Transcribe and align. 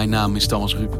Mijn 0.00 0.12
naam 0.12 0.36
is 0.36 0.46
Thomas 0.46 0.74
Ruip. 0.74 0.98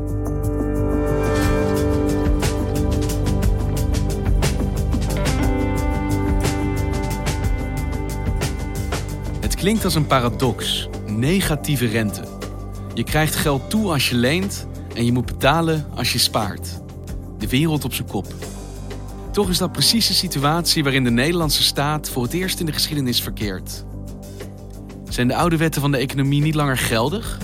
Het 9.40 9.54
klinkt 9.54 9.84
als 9.84 9.95
een 9.95 10.07
paradox. 10.07 10.88
Negatieve 11.07 11.87
rente. 11.87 12.23
Je 12.95 13.04
krijgt 13.04 13.34
geld 13.34 13.70
toe 13.70 13.92
als 13.92 14.09
je 14.09 14.16
leent 14.16 14.66
en 14.95 15.04
je 15.04 15.12
moet 15.12 15.26
betalen 15.26 15.87
als 15.95 16.12
je 16.12 16.18
spaart. 16.18 16.80
De 17.38 17.48
wereld 17.48 17.85
op 17.85 17.95
zijn 17.95 18.09
kop. 18.09 18.26
Toch 19.32 19.48
is 19.48 19.59
dat 19.59 19.73
precies 19.73 20.07
de 20.07 20.14
situatie 20.14 20.82
waarin 20.82 21.04
de 21.04 21.10
Nederlandse 21.10 21.62
staat 21.62 22.10
voor 22.10 22.23
het 22.23 22.32
eerst 22.32 22.60
in 22.60 22.66
de 22.66 22.73
geschiedenis 22.73 23.23
verkeert. 23.23 23.85
Zijn 25.09 25.29
de 25.29 25.35
oude 25.35 25.57
wetten 25.57 25.80
van 25.80 25.90
de 25.90 25.98
economie 25.98 26.42
niet 26.42 26.54
langer 26.54 26.79
geldig? 26.79 27.38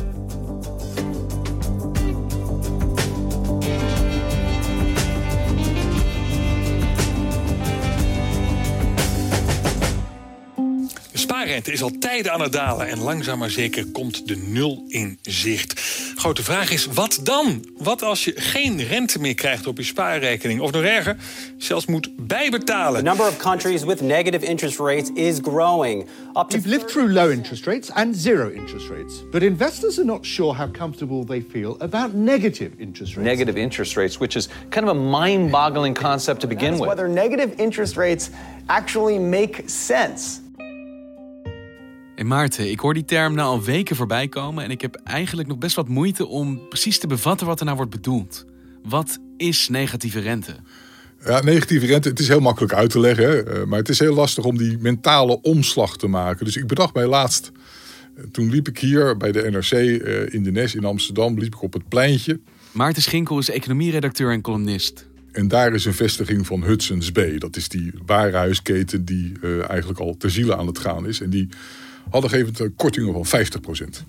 De 11.56 11.62
spaarrente 11.62 11.86
is 11.86 11.92
al 11.92 12.10
tijden 12.10 12.32
aan 12.32 12.40
het 12.40 12.52
dalen 12.52 12.88
en 12.88 12.98
langzaam 12.98 13.38
maar 13.38 13.50
zeker 13.50 13.86
komt 13.86 14.28
de 14.28 14.36
nul 14.36 14.84
in 14.88 15.18
zicht. 15.22 15.80
Grote 16.14 16.42
vraag 16.42 16.70
is, 16.70 16.86
wat 16.86 17.20
dan? 17.22 17.64
Wat 17.78 18.02
als 18.02 18.24
je 18.24 18.32
geen 18.36 18.82
rente 18.84 19.20
meer 19.20 19.34
krijgt 19.34 19.66
op 19.66 19.76
je 19.76 19.84
spaarrekening? 19.84 20.60
Of 20.60 20.70
nog 20.70 20.82
erger, 20.82 21.16
zelfs 21.58 21.86
moet 21.86 22.10
bijbetalen? 22.16 22.98
The 22.98 23.08
number 23.08 23.26
of 23.26 23.36
countries 23.36 23.84
with 23.84 24.00
negative 24.00 24.46
interest 24.46 24.78
rates 24.78 25.10
is 25.14 25.38
growing. 25.42 26.02
Up 26.34 26.48
to 26.48 26.56
We've 26.56 26.68
lived 26.68 26.88
through 26.88 27.12
low 27.12 27.30
interest 27.30 27.66
rates 27.66 27.90
and 27.90 28.16
zero 28.16 28.50
interest 28.50 28.88
rates, 28.88 29.24
but 29.30 29.42
investors 29.42 29.98
are 29.98 30.06
not 30.06 30.26
sure 30.26 30.54
how 30.54 30.70
comfortable 30.70 31.24
they 31.24 31.40
feel 31.40 31.76
about 31.80 32.14
negative 32.14 32.70
interest 32.78 33.16
rates. 33.16 33.28
negative 33.28 33.60
interest 33.60 33.96
rates, 33.96 34.18
which 34.18 34.36
is 34.36 34.48
kind 34.68 34.88
of 34.88 34.96
a 34.96 35.00
mind 35.00 35.50
boggling 35.50 35.94
concept 35.94 36.40
to 36.40 36.46
begin 36.46 36.72
with. 36.72 36.88
whether 36.88 37.08
negative 37.08 37.54
interest 37.58 37.96
rates 37.96 38.30
actually 38.66 39.18
make 39.18 39.62
sense. 39.66 40.40
Hey 42.16 42.24
Maarten, 42.24 42.70
ik 42.70 42.80
hoor 42.80 42.94
die 42.94 43.04
term 43.04 43.34
nou 43.34 43.48
al 43.48 43.62
weken 43.62 43.96
voorbij 43.96 44.28
komen 44.28 44.64
en 44.64 44.70
ik 44.70 44.80
heb 44.80 45.00
eigenlijk 45.04 45.48
nog 45.48 45.58
best 45.58 45.76
wat 45.76 45.88
moeite 45.88 46.26
om 46.26 46.68
precies 46.68 46.98
te 46.98 47.06
bevatten 47.06 47.46
wat 47.46 47.58
er 47.58 47.64
nou 47.64 47.76
wordt 47.76 47.92
bedoeld. 47.92 48.44
Wat 48.82 49.18
is 49.36 49.68
negatieve 49.68 50.20
rente? 50.20 50.56
Ja, 51.24 51.40
negatieve 51.40 51.86
rente, 51.86 52.08
het 52.08 52.18
is 52.18 52.28
heel 52.28 52.40
makkelijk 52.40 52.72
uit 52.72 52.90
te 52.90 53.00
leggen. 53.00 53.24
Hè? 53.24 53.42
Eh, 53.42 53.64
Maar 53.66 53.78
het 53.78 53.88
is 53.88 53.98
heel 53.98 54.14
lastig 54.14 54.44
om 54.44 54.58
die 54.58 54.78
mentale 54.78 55.40
omslag 55.40 55.96
te 55.96 56.06
maken. 56.06 56.44
Dus 56.44 56.56
ik 56.56 56.66
bedacht 56.66 56.94
mij 56.94 57.06
laatst, 57.06 57.52
eh, 58.16 58.24
toen 58.32 58.50
liep 58.50 58.68
ik 58.68 58.78
hier 58.78 59.16
bij 59.16 59.32
de 59.32 59.50
NRC 59.50 59.72
eh, 59.72 60.34
in 60.34 60.42
de 60.42 60.50
Nes 60.50 60.74
in 60.74 60.84
Amsterdam, 60.84 61.38
liep 61.38 61.54
ik 61.54 61.62
op 61.62 61.72
het 61.72 61.88
pleintje. 61.88 62.40
Maarten 62.72 63.02
Schinkel 63.02 63.38
is 63.38 63.50
economieredacteur 63.50 64.32
en 64.32 64.40
columnist. 64.40 65.06
En 65.32 65.48
daar 65.48 65.74
is 65.74 65.84
een 65.84 65.94
vestiging 65.94 66.46
van 66.46 66.64
Hudson's 66.64 67.12
Bay. 67.12 67.38
Dat 67.38 67.56
is 67.56 67.68
die 67.68 67.92
warenhuisketen 68.06 69.04
die 69.04 69.32
eigenlijk 69.68 70.00
al 70.00 70.16
ter 70.16 70.30
ziele 70.30 70.56
aan 70.56 70.66
het 70.66 70.78
gaan 70.78 71.06
is. 71.06 71.20
En 71.20 71.30
die 71.30 71.48
hadden 72.10 72.30
gegeven 72.30 72.66
eh, 72.66 72.70
kortingen 72.76 73.12
van 73.12 73.26
50%. 73.26 74.04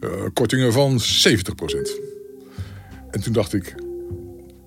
Eh, 0.00 0.10
kortingen 0.32 0.72
van 0.72 1.00
70%. 1.00 2.00
En 3.10 3.20
toen 3.20 3.32
dacht 3.32 3.52
ik, 3.52 3.74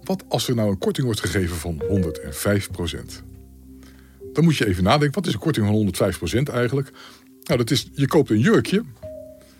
wat 0.03 0.23
als 0.27 0.47
er 0.47 0.55
nou 0.55 0.69
een 0.69 0.77
korting 0.77 1.05
wordt 1.05 1.21
gegeven 1.21 1.55
van 1.55 1.81
105%? 1.87 3.23
Dan 4.33 4.43
moet 4.43 4.57
je 4.57 4.67
even 4.67 4.83
nadenken, 4.83 5.15
wat 5.15 5.27
is 5.27 5.33
een 5.33 5.39
korting 5.39 5.65
van 5.65 5.75
105% 5.75 6.49
eigenlijk? 6.53 6.91
Nou, 7.43 7.57
dat 7.57 7.71
is, 7.71 7.89
je 7.93 8.07
koopt 8.07 8.29
een 8.29 8.39
jurkje. 8.39 8.83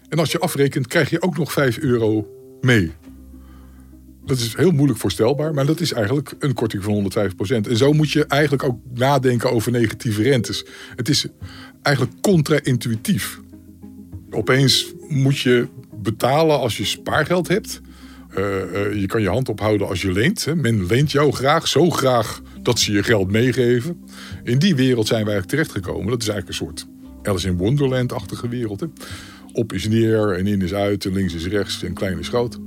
En 0.10 0.20
als 0.20 0.32
je 0.32 0.40
afrekent, 0.40 0.88
krijg 0.88 1.10
je 1.10 1.22
ook 1.22 1.38
nog 1.38 1.52
5 1.52 1.78
euro 1.78 2.28
mee. 2.62 2.92
Dat 4.26 4.38
is 4.38 4.56
heel 4.56 4.72
moeilijk 4.72 5.00
voorstelbaar, 5.00 5.54
maar 5.54 5.66
dat 5.66 5.80
is 5.80 5.94
eigenlijk 5.94 6.34
een 6.40 6.54
korting 6.54 6.84
van 6.84 7.12
105%. 7.12 7.68
En 7.68 7.78
zo 7.78 7.94
moet 7.94 8.12
je 8.12 8.26
eigenlijk 8.26 8.64
ook 8.64 8.80
nadenken 8.94 9.52
over 9.52 9.72
negatieve 9.72 10.22
rentes. 10.22 10.66
Het 10.96 11.10
is 11.10 11.26
eigenlijk 11.84 12.22
contra-intuïtief. 12.22 13.40
Opeens 14.30 14.94
moet 15.08 15.40
je 15.40 15.68
betalen 15.94 16.60
als 16.60 16.78
je 16.78 16.86
spaargeld 16.86 17.48
hebt. 17.48 17.82
Eh, 18.30 18.86
eh, 18.86 19.00
je 19.00 19.06
kan 19.06 19.22
je 19.22 19.30
hand 19.30 19.50
ophouden 19.50 19.88
als 19.88 20.02
je 20.02 20.12
leent. 20.12 20.46
Hè. 20.46 20.56
Men 20.56 20.86
leent 20.86 21.12
jou 21.12 21.32
graag, 21.32 21.68
zo 21.68 21.90
graag 21.90 22.42
dat 22.62 22.80
ze 22.80 22.92
je 22.92 23.04
geld 23.04 23.32
meegeven. 23.32 24.04
In 24.44 24.60
die 24.60 24.76
wereld 24.76 25.08
zijn 25.08 25.26
wij 25.26 25.34
eigenlijk 25.34 25.66
terechtgekomen. 25.66 26.10
Dat 26.10 26.22
is 26.22 26.28
eigenlijk 26.28 26.60
een 26.60 26.66
soort 26.68 26.88
Alice 27.24 27.48
in 27.48 27.58
Wonderland-achtige 27.58 28.50
wereld. 28.50 28.80
Hè. 28.80 28.88
Op 29.54 29.74
is 29.74 29.88
neer 29.88 30.32
en 30.38 30.48
in 30.48 30.62
is 30.62 30.74
uit 30.74 31.06
en 31.06 31.14
links 31.14 31.34
is 31.34 31.48
rechts 31.48 31.84
en 31.84 31.94
klein 31.94 32.20
is 32.20 32.28
groot. 32.28 32.60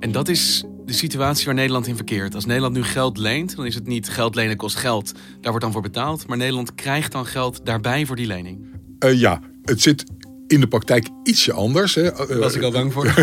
En 0.00 0.12
dat 0.12 0.28
is 0.28 0.64
de 0.84 0.92
situatie 0.92 1.44
waar 1.44 1.54
Nederland 1.54 1.86
in 1.86 1.96
verkeert. 1.96 2.34
Als 2.34 2.44
Nederland 2.44 2.74
nu 2.74 2.82
geld 2.82 3.18
leent, 3.18 3.56
dan 3.56 3.66
is 3.66 3.74
het 3.74 3.86
niet 3.86 4.08
geld 4.08 4.34
lenen 4.34 4.56
kost 4.56 4.76
geld. 4.76 5.12
Daar 5.12 5.50
wordt 5.50 5.60
dan 5.60 5.72
voor 5.72 5.82
betaald. 5.82 6.26
Maar 6.26 6.36
Nederland 6.36 6.74
krijgt 6.74 7.12
dan 7.12 7.26
geld 7.26 7.60
daarbij 7.64 8.06
voor 8.06 8.16
die 8.16 8.26
lening. 8.26 8.58
Eh, 8.98 9.20
ja, 9.20 9.40
het 9.64 9.82
zit 9.82 10.04
in 10.46 10.60
de 10.60 10.68
praktijk 10.68 11.08
ietsje 11.22 11.52
anders. 11.52 11.94
Hè. 11.94 12.02
Daar 12.02 12.38
was 12.38 12.54
ik 12.54 12.62
al 12.62 12.70
bang 12.70 12.92
voor. 12.92 13.14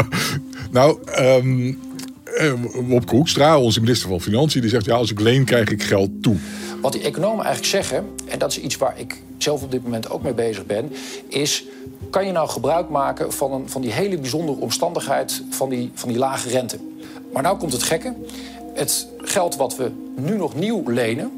nou, 0.70 1.02
ehm 1.04 1.74
eh, 2.36 2.52
Wopke 2.88 3.14
Hoekstra, 3.14 3.58
onze 3.60 3.80
minister 3.80 4.08
van 4.08 4.20
Financiën, 4.20 4.60
die 4.60 4.70
zegt... 4.70 4.84
ja, 4.84 4.94
als 4.94 5.10
ik 5.10 5.20
leen, 5.20 5.44
krijg 5.44 5.68
ik 5.68 5.82
geld 5.82 6.22
toe. 6.22 6.36
Wat 6.80 6.92
die 6.92 7.02
economen 7.02 7.44
eigenlijk 7.44 7.74
zeggen, 7.74 8.06
en 8.26 8.38
dat 8.38 8.50
is 8.50 8.60
iets 8.60 8.76
waar 8.76 8.98
ik 8.98 9.22
zelf 9.38 9.62
op 9.62 9.70
dit 9.70 9.82
moment 9.82 10.10
ook 10.10 10.22
mee 10.22 10.34
bezig 10.34 10.66
ben, 10.66 10.92
is: 11.28 11.64
kan 12.10 12.26
je 12.26 12.32
nou 12.32 12.48
gebruik 12.48 12.88
maken 12.88 13.32
van, 13.32 13.52
een, 13.52 13.68
van 13.68 13.82
die 13.82 13.92
hele 13.92 14.18
bijzondere 14.18 14.58
omstandigheid 14.58 15.42
van 15.50 15.68
die, 15.68 15.90
van 15.94 16.08
die 16.08 16.18
lage 16.18 16.48
rente? 16.48 16.78
Maar 17.32 17.42
nou 17.42 17.58
komt 17.58 17.72
het 17.72 17.82
gekke. 17.82 18.14
Het 18.74 19.06
geld 19.18 19.56
wat 19.56 19.76
we 19.76 19.90
nu 20.14 20.36
nog 20.36 20.54
nieuw 20.54 20.82
lenen. 20.86 21.30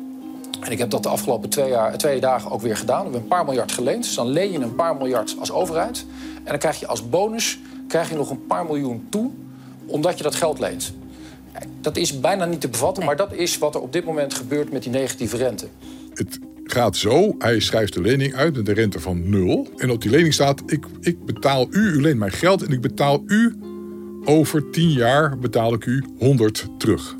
En 0.60 0.72
ik 0.72 0.78
heb 0.78 0.90
dat 0.90 1.02
de 1.02 1.08
afgelopen 1.08 1.48
twee, 1.48 1.68
jaar, 1.68 2.20
dagen 2.20 2.50
ook 2.50 2.60
weer 2.60 2.76
gedaan. 2.76 2.96
We 2.96 3.02
hebben 3.02 3.20
een 3.20 3.28
paar 3.28 3.44
miljard 3.44 3.72
geleend. 3.72 4.02
Dus 4.02 4.14
dan 4.14 4.28
leen 4.28 4.52
je 4.52 4.58
een 4.58 4.74
paar 4.74 4.96
miljard 4.96 5.36
als 5.38 5.52
overheid. 5.52 6.04
En 6.36 6.50
dan 6.50 6.58
krijg 6.58 6.80
je 6.80 6.86
als 6.86 7.08
bonus 7.08 7.58
krijg 7.88 8.08
je 8.08 8.16
nog 8.16 8.30
een 8.30 8.46
paar 8.46 8.66
miljoen 8.66 9.06
toe. 9.08 9.30
Omdat 9.86 10.16
je 10.16 10.22
dat 10.22 10.34
geld 10.34 10.58
leent. 10.58 10.92
Dat 11.80 11.96
is 11.96 12.20
bijna 12.20 12.44
niet 12.44 12.60
te 12.60 12.68
bevatten. 12.68 13.04
Maar 13.04 13.16
dat 13.16 13.32
is 13.32 13.58
wat 13.58 13.74
er 13.74 13.80
op 13.80 13.92
dit 13.92 14.04
moment 14.04 14.34
gebeurt 14.34 14.72
met 14.72 14.82
die 14.82 14.92
negatieve 14.92 15.36
rente. 15.36 15.66
Het 16.14 16.38
gaat 16.64 16.96
zo, 16.96 17.34
hij 17.38 17.60
schrijft 17.60 17.92
de 17.92 18.00
lening 18.00 18.34
uit 18.34 18.56
met 18.56 18.68
een 18.68 18.74
rente 18.74 19.00
van 19.00 19.30
nul. 19.30 19.68
En 19.76 19.90
op 19.90 20.02
die 20.02 20.10
lening 20.10 20.34
staat, 20.34 20.62
ik, 20.66 20.86
ik 21.00 21.24
betaal 21.24 21.66
u, 21.70 21.80
u 21.80 22.00
leent 22.00 22.18
mij 22.18 22.30
geld... 22.30 22.62
en 22.62 22.72
ik 22.72 22.80
betaal 22.80 23.22
u, 23.26 23.56
over 24.24 24.70
10 24.70 24.90
jaar 24.90 25.38
betaal 25.38 25.74
ik 25.74 25.86
u 25.86 26.04
100 26.18 26.68
terug. 26.78 27.16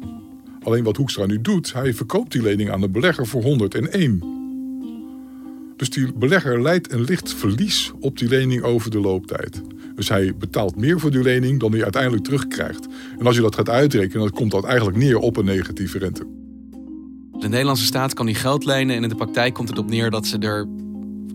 Alleen 0.63 0.85
wat 0.85 0.97
Hoekstra 0.97 1.27
nu 1.27 1.41
doet, 1.41 1.73
hij 1.73 1.95
verkoopt 1.95 2.33
die 2.33 2.43
lening 2.43 2.71
aan 2.71 2.81
de 2.81 2.89
belegger 2.89 3.27
voor 3.27 3.43
101. 3.43 4.23
Dus 5.77 5.91
die 5.91 6.13
belegger 6.13 6.63
leidt 6.63 6.93
een 6.93 7.05
licht 7.05 7.35
verlies 7.35 7.93
op 8.01 8.19
die 8.19 8.29
lening 8.29 8.63
over 8.63 8.91
de 8.91 9.01
looptijd. 9.01 9.63
Dus 9.95 10.09
hij 10.09 10.37
betaalt 10.37 10.77
meer 10.77 11.01
voor 11.01 11.11
die 11.11 11.23
lening 11.23 11.61
dan 11.61 11.73
hij 11.73 11.83
uiteindelijk 11.83 12.25
terugkrijgt. 12.25 12.87
En 13.19 13.27
als 13.27 13.37
je 13.37 13.43
dat 13.43 13.55
gaat 13.55 13.69
uitrekenen, 13.69 14.21
dan 14.21 14.31
komt 14.31 14.51
dat 14.51 14.65
eigenlijk 14.65 14.97
neer 14.97 15.19
op 15.19 15.37
een 15.37 15.45
negatieve 15.45 15.99
rente. 15.99 16.27
De 17.39 17.49
Nederlandse 17.49 17.85
staat 17.85 18.15
kan 18.15 18.27
die 18.27 18.35
geld 18.35 18.65
lenen 18.65 18.97
en 18.97 19.03
in 19.03 19.09
de 19.09 19.15
praktijk 19.15 19.55
komt 19.55 19.69
het 19.69 19.79
op 19.79 19.89
neer 19.89 20.11
dat 20.11 20.27
ze 20.27 20.39
er 20.39 20.69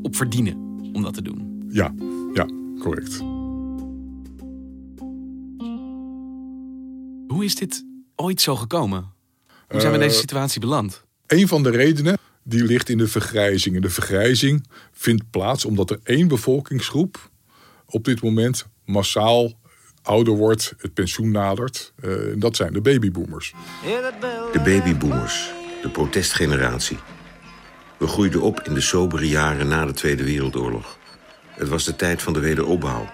op 0.02 0.16
verdienen 0.16 0.56
om 0.94 1.02
dat 1.04 1.14
te 1.14 1.22
doen. 1.22 1.68
Ja, 1.70 1.94
ja, 2.34 2.48
correct. 2.80 3.37
Hoe 7.38 7.46
is 7.46 7.56
dit 7.56 7.86
ooit 8.16 8.42
zo 8.42 8.56
gekomen? 8.56 9.14
Hoe 9.68 9.80
zijn 9.80 9.92
we 9.92 9.98
in 9.98 10.04
Eh, 10.04 10.08
deze 10.08 10.20
situatie 10.20 10.60
beland? 10.60 11.04
Een 11.28 11.48
van 11.48 11.64
de 11.64 11.70
redenen 11.70 12.18
die 12.44 12.64
ligt 12.64 12.90
in 12.90 12.98
de 12.98 13.08
vergrijzing. 13.08 13.76
En 13.76 13.82
de 13.82 13.90
vergrijzing 13.90 14.68
vindt 14.92 15.30
plaats 15.30 15.66
omdat 15.66 15.90
er 15.90 16.00
één 16.04 16.28
bevolkingsgroep 16.28 17.30
op 17.86 18.04
dit 18.04 18.22
moment 18.22 18.68
massaal 18.86 19.54
ouder 20.02 20.34
wordt, 20.34 20.74
het 20.78 20.94
pensioen 20.94 21.32
nadert. 21.32 21.94
Eh, 22.00 22.32
en 22.32 22.40
dat 22.40 22.56
zijn 22.56 22.74
de 22.74 22.82
babyboomers. 22.82 23.54
De 24.52 24.62
babyboomers, 24.64 25.52
de 25.82 25.90
protestgeneratie. 25.90 26.98
We 27.98 28.08
groeiden 28.08 28.42
op 28.42 28.62
in 28.62 28.74
de 28.74 28.82
sobere 28.82 29.28
jaren 29.28 29.68
na 29.68 29.86
de 29.86 29.94
Tweede 29.94 30.24
Wereldoorlog. 30.24 30.98
Het 31.50 31.68
was 31.68 31.84
de 31.84 31.96
tijd 31.96 32.22
van 32.22 32.34
de 32.34 32.40
wederopbouw, 32.40 33.10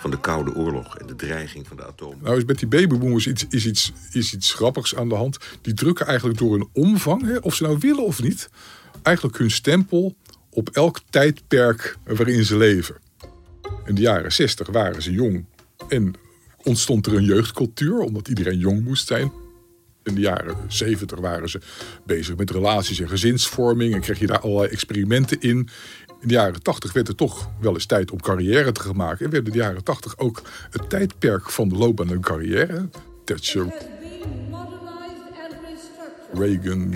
van 0.00 0.10
de 0.10 0.20
Koude 0.20 0.54
Oorlog 0.54 0.96
en 0.96 1.06
de 1.06 1.16
dreiging 1.16 1.66
van 1.66 1.76
de 1.76 1.86
atoom. 1.86 2.14
Nou 2.22 2.36
is 2.36 2.44
met 2.44 2.58
die 2.58 2.68
babyboomers 2.68 3.26
iets, 3.26 3.46
is 3.48 3.66
iets, 3.66 3.92
is 4.12 4.34
iets 4.34 4.54
grappigs 4.54 4.94
aan 4.94 5.08
de 5.08 5.14
hand. 5.14 5.38
Die 5.60 5.74
drukken 5.74 6.06
eigenlijk 6.06 6.38
door 6.38 6.52
hun 6.52 6.68
omvang, 6.72 7.22
hè, 7.22 7.36
of 7.36 7.54
ze 7.54 7.62
nou 7.62 7.76
willen 7.80 8.04
of 8.04 8.22
niet... 8.22 8.50
eigenlijk 9.02 9.38
hun 9.38 9.50
stempel 9.50 10.14
op 10.50 10.68
elk 10.68 11.00
tijdperk 11.10 11.96
waarin 12.04 12.44
ze 12.44 12.56
leven. 12.56 12.96
In 13.84 13.94
de 13.94 14.00
jaren 14.00 14.32
60 14.32 14.68
waren 14.68 15.02
ze 15.02 15.12
jong 15.12 15.44
en 15.88 16.14
ontstond 16.62 17.06
er 17.06 17.16
een 17.16 17.24
jeugdcultuur... 17.24 17.98
omdat 17.98 18.28
iedereen 18.28 18.58
jong 18.58 18.84
moest 18.84 19.06
zijn. 19.06 19.32
In 20.02 20.14
de 20.14 20.20
jaren 20.20 20.56
70 20.68 21.18
waren 21.18 21.48
ze 21.48 21.60
bezig 22.06 22.36
met 22.36 22.50
relaties 22.50 23.00
en 23.00 23.08
gezinsvorming... 23.08 23.94
en 23.94 24.00
kreeg 24.00 24.18
je 24.18 24.26
daar 24.26 24.40
allerlei 24.40 24.68
experimenten 24.68 25.40
in. 25.40 25.68
In 26.20 26.28
de 26.28 26.34
jaren 26.34 26.62
80 26.62 26.92
werd 26.92 27.06
het 27.06 27.16
toch 27.16 27.50
wel 27.60 27.74
eens 27.74 27.86
tijd 27.86 28.10
om 28.10 28.20
carrière 28.20 28.72
te 28.72 28.80
gaan 28.80 28.96
maken. 28.96 29.24
En 29.24 29.30
werd 29.30 29.46
in 29.46 29.52
de 29.52 29.58
jaren 29.58 29.84
80 29.84 30.18
ook 30.18 30.42
het 30.70 30.90
tijdperk 30.90 31.50
van 31.50 31.68
de 31.68 31.76
loopbaan 31.76 32.10
en 32.10 32.20
carrière. 32.20 32.88
Thatcher, 33.24 33.72
Reagan, 36.32 36.94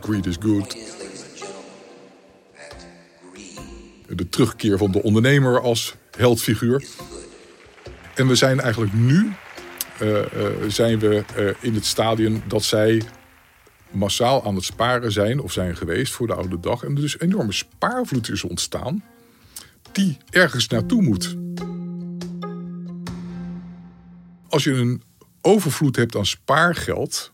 greed 0.00 0.26
is 0.26 0.36
good. 0.40 0.76
De 4.08 4.28
terugkeer 4.28 4.78
van 4.78 4.90
de 4.90 5.02
ondernemer 5.02 5.60
als 5.60 5.94
heldfiguur. 6.16 6.84
En 8.14 8.26
we 8.26 8.34
zijn 8.34 8.60
eigenlijk 8.60 8.92
nu 8.92 9.32
zijn 10.68 10.98
we 10.98 11.24
eh, 11.36 11.50
in 11.60 11.74
het 11.74 11.84
stadium 11.84 12.42
dat 12.46 12.62
zij 12.62 13.02
massaal 13.90 14.44
aan 14.44 14.54
het 14.54 14.64
sparen 14.64 15.12
zijn 15.12 15.40
of 15.40 15.52
zijn 15.52 15.76
geweest 15.76 16.12
voor 16.12 16.26
de 16.26 16.34
oude 16.34 16.60
dag. 16.60 16.82
En 16.82 16.94
er 16.94 17.00
dus 17.00 17.20
een 17.20 17.28
enorme 17.28 17.52
spaarvloed 17.52 18.30
is 18.30 18.44
ontstaan 18.44 19.04
die 19.92 20.18
ergens 20.30 20.68
naartoe 20.68 21.02
moet. 21.02 21.36
Als 24.48 24.64
je 24.64 24.72
een 24.72 25.02
overvloed 25.40 25.96
hebt 25.96 26.16
aan 26.16 26.26
spaargeld, 26.26 27.32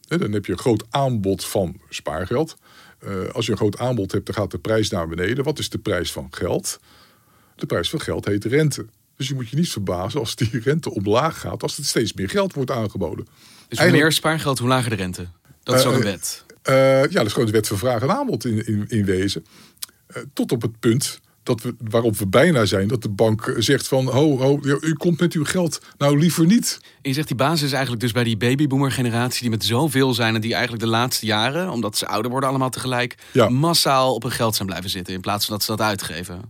dan 0.00 0.32
heb 0.32 0.46
je 0.46 0.52
een 0.52 0.58
groot 0.58 0.84
aanbod 0.90 1.44
van 1.44 1.80
spaargeld. 1.88 2.56
Eh, 2.98 3.28
als 3.28 3.46
je 3.46 3.52
een 3.52 3.58
groot 3.58 3.78
aanbod 3.78 4.12
hebt, 4.12 4.26
dan 4.26 4.34
gaat 4.34 4.50
de 4.50 4.58
prijs 4.58 4.90
naar 4.90 5.08
beneden. 5.08 5.44
Wat 5.44 5.58
is 5.58 5.68
de 5.68 5.78
prijs 5.78 6.12
van 6.12 6.26
geld? 6.30 6.80
De 7.54 7.66
prijs 7.66 7.90
van 7.90 8.00
geld 8.00 8.24
heet 8.24 8.44
rente. 8.44 8.86
Dus 9.20 9.28
je 9.28 9.34
moet 9.34 9.48
je 9.48 9.56
niet 9.56 9.70
verbazen 9.70 10.20
als 10.20 10.34
die 10.36 10.60
rente 10.64 10.90
omlaag 10.94 11.40
gaat, 11.40 11.62
als 11.62 11.78
er 11.78 11.84
steeds 11.84 12.12
meer 12.12 12.28
geld 12.28 12.54
wordt 12.54 12.70
aangeboden. 12.70 13.26
Dus 13.68 13.78
hoe 13.78 13.90
meer 13.90 14.12
spaargeld, 14.12 14.58
hoe 14.58 14.68
lager 14.68 14.90
de 14.90 14.96
rente. 14.96 15.26
Dat 15.62 15.78
is 15.78 15.84
ook 15.84 15.92
een 15.94 15.98
Eh, 15.98 16.04
wet. 16.04 16.44
eh, 16.62 16.74
ja, 17.02 17.08
dat 17.08 17.26
is 17.26 17.32
gewoon 17.32 17.46
de 17.46 17.52
wet 17.54 17.68
van 17.68 17.78
vraag 17.78 18.02
en 18.02 18.10
aanbod 18.10 18.44
in, 18.44 18.66
in, 18.66 18.84
in 18.88 19.04
wezen. 19.04 19.44
Tot 20.32 20.52
op 20.52 20.62
het 20.62 20.78
punt 20.80 21.20
dat 21.42 21.62
we, 21.62 21.74
waarop 21.78 22.16
we 22.16 22.26
bijna 22.26 22.64
zijn 22.64 22.88
dat 22.88 23.02
de 23.02 23.08
bank 23.08 23.54
zegt 23.58 23.88
van... 23.88 24.06
ho, 24.06 24.38
ho, 24.38 24.60
u 24.80 24.92
komt 24.92 25.20
met 25.20 25.32
uw 25.32 25.44
geld 25.44 25.80
nou 25.98 26.18
liever 26.18 26.46
niet. 26.46 26.78
En 26.82 26.88
je 27.02 27.12
zegt 27.12 27.26
die 27.28 27.36
basis 27.36 27.62
is 27.62 27.72
eigenlijk 27.72 28.02
dus 28.02 28.12
bij 28.12 28.24
die 28.24 28.36
babyboomer 28.36 28.92
generatie 28.92 29.40
die 29.40 29.50
met 29.50 29.64
zoveel 29.64 30.14
zijn 30.14 30.34
en 30.34 30.40
die 30.40 30.52
eigenlijk 30.52 30.82
de 30.82 30.88
laatste 30.90 31.26
jaren, 31.26 31.70
omdat 31.70 31.96
ze 31.96 32.06
ouder 32.06 32.30
worden 32.30 32.48
allemaal 32.48 32.70
tegelijk, 32.70 33.14
Ja. 33.32 33.48
massaal 33.48 34.14
op 34.14 34.22
hun 34.22 34.32
geld 34.32 34.54
zijn 34.54 34.68
blijven 34.68 34.90
zitten 34.90 35.14
in 35.14 35.20
plaats 35.20 35.46
van 35.46 35.54
dat 35.54 35.64
ze 35.64 35.70
dat 35.76 35.80
uitgeven. 35.86 36.40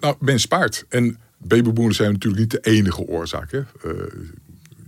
Nou, 0.00 0.14
men 0.18 0.40
spaart. 0.40 0.84
En 0.88 1.18
babyboomers 1.46 1.96
zijn 1.96 2.12
natuurlijk 2.12 2.40
niet 2.40 2.50
de 2.50 2.70
enige 2.70 3.06
oorzaak. 3.06 3.50
Hè. 3.50 3.58
Eh, 3.58 3.92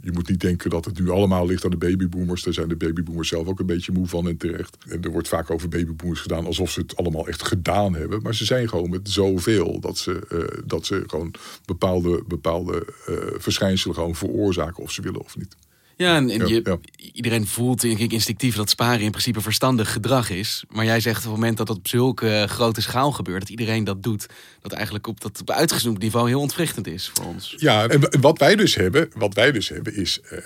je 0.04 0.12
moet 0.12 0.28
niet 0.28 0.40
denken 0.40 0.70
dat 0.70 0.84
het 0.84 0.98
nu 0.98 1.10
allemaal 1.10 1.46
ligt 1.46 1.64
aan 1.64 1.70
de 1.70 1.76
babyboomers. 1.76 2.42
Daar 2.42 2.54
zijn 2.54 2.68
de 2.68 2.76
babyboomers 2.76 3.28
zelf 3.28 3.46
ook 3.46 3.60
een 3.60 3.66
beetje 3.66 3.92
moe 3.92 4.06
van 4.06 4.28
en 4.28 4.36
terecht. 4.36 4.76
Er 5.02 5.10
wordt 5.10 5.28
vaak 5.28 5.50
over 5.50 5.68
babyboomers 5.68 6.20
gedaan 6.20 6.46
alsof 6.46 6.70
ze 6.70 6.80
het 6.80 6.96
allemaal 6.96 7.28
echt 7.28 7.42
gedaan 7.42 7.94
hebben. 7.94 8.22
Maar 8.22 8.34
ze 8.34 8.44
zijn 8.44 8.68
gewoon 8.68 8.90
met 8.90 9.08
zoveel 9.08 9.80
dat 9.80 9.98
ze, 9.98 10.26
eh, 10.28 10.62
dat 10.66 10.86
ze 10.86 11.04
gewoon 11.06 11.34
bepaalde, 11.64 12.22
bepaalde 12.26 12.86
eh, 13.06 13.14
verschijnselen 13.38 13.94
gewoon 13.94 14.14
veroorzaken 14.14 14.82
of 14.82 14.90
ze 14.90 15.02
willen 15.02 15.20
of 15.20 15.36
niet. 15.36 15.56
Ja, 15.96 16.17
en, 16.17 16.31
en 16.31 16.38
Ja, 16.38 16.46
je, 16.46 16.61
ja. 16.64 16.79
iedereen 17.12 17.46
voelt 17.46 17.81
denk 17.81 17.99
ik 17.99 18.12
instinctief 18.12 18.56
dat 18.56 18.70
sparen 18.70 19.00
in 19.00 19.11
principe 19.11 19.41
verstandig 19.41 19.93
gedrag 19.93 20.31
is. 20.31 20.64
Maar 20.69 20.85
jij 20.85 21.00
zegt 21.00 21.17
op 21.17 21.23
het 21.23 21.32
moment 21.32 21.56
dat 21.56 21.69
het 21.69 21.76
op 21.76 21.88
zulke 21.88 22.46
grote 22.49 22.81
schaal 22.81 23.12
gebeurt, 23.12 23.41
dat 23.41 23.50
iedereen 23.50 23.85
dat 23.85 24.02
doet, 24.02 24.26
dat 24.61 24.73
eigenlijk 24.73 25.06
op 25.06 25.20
dat 25.20 25.43
uitgezoomd 25.50 25.99
niveau 25.99 26.29
heel 26.29 26.41
ontwrichtend 26.41 26.87
is 26.87 27.11
voor 27.14 27.25
ons. 27.25 27.55
Ja, 27.56 27.87
en 27.87 28.20
wat 28.20 28.38
wij 28.38 28.56
dus 28.56 28.75
hebben, 28.75 29.11
wat 29.14 29.35
wij 29.35 29.52
dus 29.52 29.69
hebben 29.69 29.96
is, 29.96 30.20
eh, 30.20 30.38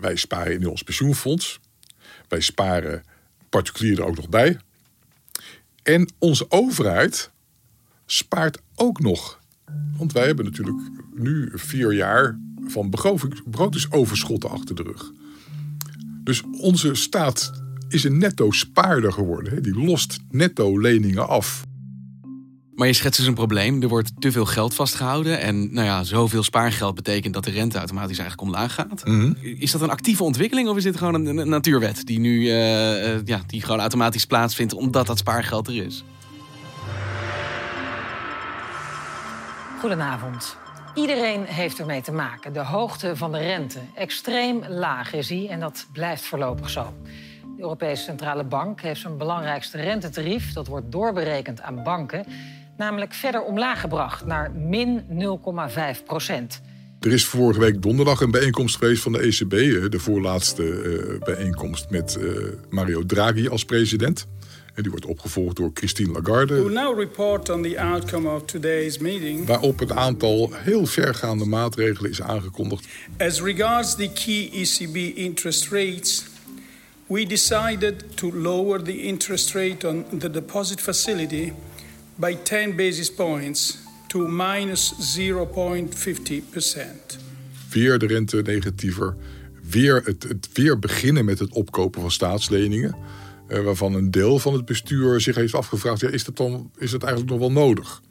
wij 0.00 0.16
sparen 0.16 0.52
in 0.52 0.68
ons 0.68 0.82
pensioenfonds. 0.82 1.60
Wij 2.28 2.40
sparen 2.40 3.02
particulieren 3.48 4.04
er 4.04 4.10
ook 4.10 4.16
nog 4.16 4.28
bij. 4.28 4.58
En 5.82 6.12
onze 6.18 6.50
overheid 6.50 7.30
spaart 8.06 8.58
ook 8.74 9.00
nog. 9.00 9.40
Want 9.96 10.12
wij 10.12 10.26
hebben 10.26 10.44
natuurlijk 10.44 10.78
nu 11.14 11.50
vier 11.54 11.92
jaar 11.92 12.38
van 12.66 12.90
begroting- 12.90 13.44
begrotingsoverschotten 13.44 14.50
achter 14.50 14.74
de 14.74 14.82
rug. 14.82 15.12
Dus 16.24 16.42
onze 16.60 16.94
staat 16.94 17.52
is 17.88 18.04
een 18.04 18.18
netto 18.18 18.50
spaarder 18.50 19.12
geworden. 19.12 19.52
hè. 19.52 19.60
Die 19.60 19.84
lost 19.84 20.18
netto 20.30 20.78
leningen 20.78 21.28
af. 21.28 21.64
Maar 22.74 22.86
je 22.86 22.92
schetst 22.92 23.18
dus 23.18 23.28
een 23.28 23.34
probleem. 23.34 23.82
Er 23.82 23.88
wordt 23.88 24.12
te 24.18 24.32
veel 24.32 24.44
geld 24.44 24.74
vastgehouden. 24.74 25.40
En 25.40 25.74
nou 25.74 25.86
ja, 25.86 26.04
zoveel 26.04 26.42
spaargeld 26.42 26.94
betekent 26.94 27.34
dat 27.34 27.44
de 27.44 27.50
rente 27.50 27.78
automatisch 27.78 28.18
eigenlijk 28.18 28.48
omlaag 28.48 28.74
gaat. 28.74 29.04
Mhm. 29.04 29.32
Is 29.40 29.70
dat 29.70 29.80
een 29.80 29.90
actieve 29.90 30.22
ontwikkeling 30.22 30.68
of 30.68 30.76
is 30.76 30.82
dit 30.82 30.96
gewoon 30.96 31.14
een, 31.14 31.36
een 31.36 31.48
natuurwet 31.48 32.06
die 32.06 32.18
nu 32.18 32.48
eh, 32.48 33.14
eh, 33.14 33.20
ja, 33.24 33.40
die 33.46 33.62
gewoon 33.62 33.80
automatisch 33.80 34.24
plaatsvindt 34.24 34.72
omdat 34.72 35.06
dat 35.06 35.18
spaargeld 35.18 35.68
er 35.68 35.76
is? 35.84 36.04
Goedenavond. 39.80 40.56
Iedereen 40.94 41.44
heeft 41.44 41.78
ermee 41.78 42.00
te 42.00 42.12
maken. 42.12 42.52
De 42.52 42.64
hoogte 42.64 43.16
van 43.16 43.32
de 43.32 43.38
rente. 43.38 43.78
Extreem 43.94 44.64
laag 44.68 45.12
is 45.12 45.26
die 45.26 45.48
en 45.48 45.60
dat 45.60 45.86
blijft 45.92 46.24
voorlopig 46.24 46.70
zo. 46.70 46.94
De 47.56 47.62
Europese 47.62 48.02
Centrale 48.02 48.44
Bank 48.44 48.80
heeft 48.80 49.00
zijn 49.00 49.16
belangrijkste 49.16 49.80
rentetarief... 49.80 50.52
dat 50.52 50.66
wordt 50.66 50.92
doorberekend 50.92 51.60
aan 51.60 51.82
banken... 51.82 52.26
namelijk 52.76 53.12
verder 53.12 53.42
omlaag 53.42 53.80
gebracht 53.80 54.26
naar 54.26 54.52
min 54.52 55.04
0,5 55.98 56.04
procent. 56.04 56.60
Er 57.00 57.12
is 57.12 57.24
vorige 57.24 57.60
week 57.60 57.82
donderdag 57.82 58.20
een 58.20 58.30
bijeenkomst 58.30 58.76
geweest 58.76 59.02
van 59.02 59.12
de 59.12 59.18
ECB. 59.18 59.52
eh, 59.52 59.90
De 59.90 59.98
voorlaatste 59.98 60.62
eh, 60.62 61.18
bijeenkomst 61.24 61.90
met 61.90 62.16
eh, 62.16 62.26
Mario 62.70 63.06
Draghi 63.06 63.48
als 63.48 63.64
president. 63.64 64.26
En 64.74 64.82
die 64.82 64.90
wordt 64.90 65.06
opgevolgd 65.06 65.56
door 65.56 65.70
Christine 65.74 66.12
Lagarde. 66.12 66.70
now 66.70 66.98
report 66.98 67.48
on 67.48 67.62
the 67.62 67.80
outcome 67.80 68.28
of 68.28 68.44
today's 68.44 68.98
meeting. 68.98 69.46
Waarop 69.46 69.80
een 69.80 69.94
aantal 69.94 70.50
heel 70.52 70.86
vergaande 70.86 71.44
maatregelen 71.44 72.10
is 72.10 72.22
aangekondigd. 72.22 72.86
As 73.16 73.40
regards 73.40 73.94
the 73.94 74.10
key 74.12 74.50
ECB 74.52 75.16
interest 75.16 75.68
rates, 75.68 76.24
we 77.06 77.26
decided 77.26 78.16
to 78.16 78.32
lower 78.32 78.82
the 78.82 79.02
interest 79.02 79.52
rate 79.52 79.88
on 79.88 80.04
the 80.18 80.30
deposit 80.30 80.80
facility 80.80 81.52
by 82.14 82.36
10 82.42 82.76
basis 82.76 83.12
points 83.12 83.78
to 84.06 84.26
minus 84.26 84.94
0.50%. 85.18 85.22
Weer 87.70 87.98
de 87.98 88.06
rente 88.06 88.42
negatiever. 88.42 89.16
Weer 89.70 90.02
het, 90.04 90.22
het 90.22 90.48
weer 90.52 90.78
beginnen 90.78 91.24
met 91.24 91.38
het 91.38 91.52
opkopen 91.52 92.00
van 92.00 92.10
staatsleningen. 92.10 92.96
Eh, 93.48 93.60
waarvan 93.60 93.94
een 93.94 94.10
deel 94.10 94.38
van 94.38 94.52
het 94.52 94.64
bestuur 94.64 95.20
zich 95.20 95.34
heeft 95.34 95.54
afgevraagd: 95.54 96.00
ja, 96.00 96.08
is, 96.08 96.24
dat 96.24 96.36
dan, 96.36 96.70
is 96.78 96.90
dat 96.90 97.02
eigenlijk 97.02 97.32
nog 97.32 97.40
wel 97.40 97.64
nodig? 97.64 98.02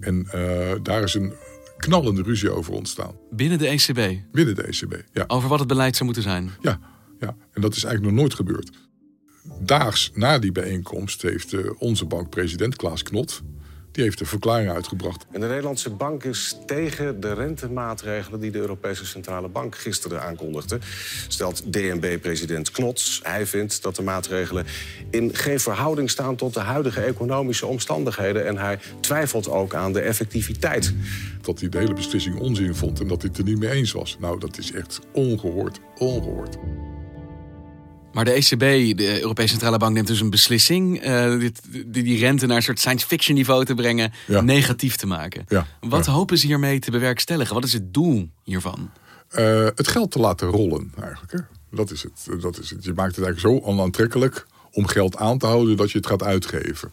En 0.00 0.26
eh, 0.30 0.74
daar 0.82 1.02
is 1.02 1.14
een 1.14 1.32
knallende 1.76 2.22
ruzie 2.22 2.50
over 2.50 2.72
ontstaan. 2.72 3.16
Binnen 3.30 3.58
de 3.58 3.66
ECB. 3.66 4.20
Binnen 4.32 4.54
de 4.54 4.62
ECB, 4.62 5.02
ja. 5.12 5.24
Over 5.26 5.48
wat 5.48 5.58
het 5.58 5.68
beleid 5.68 5.94
zou 5.94 6.04
moeten 6.04 6.22
zijn. 6.22 6.50
Ja, 6.60 6.78
ja, 7.20 7.36
en 7.52 7.60
dat 7.60 7.76
is 7.76 7.84
eigenlijk 7.84 8.14
nog 8.14 8.22
nooit 8.22 8.34
gebeurd. 8.34 8.70
Daags 9.60 10.10
na 10.14 10.38
die 10.38 10.52
bijeenkomst 10.52 11.22
heeft 11.22 11.52
eh, 11.52 11.70
onze 11.78 12.04
bankpresident 12.04 12.76
Klaas 12.76 13.02
Knot... 13.02 13.42
die 13.94 14.04
heeft 14.04 14.20
een 14.20 14.26
verklaring 14.26 14.70
uitgebracht. 14.70 15.26
En 15.30 15.40
de 15.40 15.46
Nederlandse 15.46 15.90
bank 15.90 16.24
is 16.24 16.56
tegen 16.66 17.20
de 17.20 17.32
rentemaatregelen 17.32 18.40
die 18.40 18.50
de 18.50 18.58
Europese 18.58 19.06
Centrale 19.06 19.48
Bank 19.48 19.76
gisteren 19.76 20.22
aankondigde. 20.22 20.78
Stelt 21.28 21.72
DNB-president 21.72 22.70
Knots. 22.70 23.20
Hij 23.22 23.46
vindt 23.46 23.82
dat 23.82 23.96
de 23.96 24.02
maatregelen 24.02 24.66
in 25.10 25.34
geen 25.34 25.60
verhouding 25.60 26.10
staan 26.10 26.36
tot 26.36 26.54
de 26.54 26.60
huidige 26.60 27.00
economische 27.00 27.66
omstandigheden. 27.66 28.46
En 28.46 28.58
hij 28.58 28.78
twijfelt 29.00 29.48
ook 29.48 29.74
aan 29.74 29.92
de 29.92 30.00
effectiviteit. 30.00 30.94
Dat 31.40 31.60
hij 31.60 31.68
de 31.68 31.78
hele 31.78 31.94
beslissing 31.94 32.38
onzin 32.38 32.74
vond 32.74 33.00
en 33.00 33.08
dat 33.08 33.22
hij 33.22 33.30
het 33.30 33.38
er 33.38 33.44
niet 33.44 33.58
mee 33.58 33.70
eens 33.70 33.92
was. 33.92 34.16
Nou, 34.20 34.40
dat 34.40 34.58
is 34.58 34.72
echt 34.72 35.00
ongehoord, 35.12 35.80
ongehoord. 35.98 36.58
Maar 38.14 38.24
de 38.24 38.30
ECB, 38.30 38.96
de 38.96 39.20
Europese 39.20 39.48
Centrale 39.48 39.78
Bank, 39.78 39.94
neemt 39.94 40.06
dus 40.06 40.20
een 40.20 40.30
beslissing. 40.30 41.00
eh, 41.00 41.38
dit, 41.38 41.60
die, 41.86 42.02
die 42.02 42.18
rente 42.18 42.46
naar 42.46 42.56
een 42.56 42.62
soort 42.62 42.78
science 42.78 43.06
fiction 43.06 43.36
niveau 43.36 43.64
te 43.64 43.74
brengen. 43.74 44.12
Ja. 44.26 44.40
negatief 44.40 44.96
te 44.96 45.06
maken. 45.06 45.44
Ja, 45.48 45.66
Wat 45.80 46.06
hopen 46.06 46.38
ze 46.38 46.46
hiermee 46.46 46.78
te 46.78 46.90
bewerkstelligen? 46.90 47.54
Wat 47.54 47.64
is 47.64 47.72
het 47.72 47.94
doel 47.94 48.28
hiervan? 48.42 48.90
Eh, 49.28 49.64
het 49.74 49.88
geld 49.88 50.10
te 50.10 50.18
laten 50.18 50.48
rollen, 50.48 50.92
eigenlijk. 51.00 51.32
Hè? 51.32 51.38
Dat, 51.70 51.90
is 51.90 52.02
het, 52.02 52.42
dat 52.42 52.58
is 52.58 52.70
het. 52.70 52.84
Je 52.84 52.92
maakt 52.92 53.16
het 53.16 53.24
eigenlijk 53.24 53.62
zo 53.62 53.68
onaantrekkelijk 53.70 54.46
om 54.72 54.86
geld 54.86 55.16
aan 55.16 55.38
te 55.38 55.46
houden 55.46 55.76
dat 55.76 55.90
je 55.90 55.98
het 55.98 56.06
gaat 56.06 56.22
uitgeven. 56.22 56.90